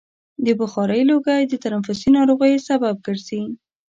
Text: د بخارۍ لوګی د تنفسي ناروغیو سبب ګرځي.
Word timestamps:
د 0.45 0.47
بخارۍ 0.59 1.01
لوګی 1.09 1.41
د 1.47 1.53
تنفسي 1.65 2.09
ناروغیو 2.17 2.65
سبب 2.69 2.95
ګرځي. 3.05 3.41